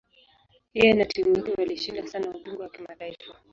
Yeye 0.77 0.93
na 0.93 1.05
timu 1.05 1.35
yake 1.37 1.51
walishinda 1.57 2.07
sana 2.07 2.29
ubingwa 2.29 2.63
wa 2.65 2.69
kitaifa. 2.71 3.35